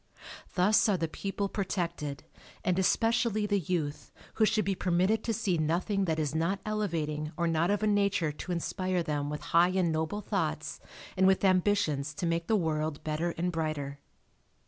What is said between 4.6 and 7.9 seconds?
be permitted to see nothing that is not elevating or not of a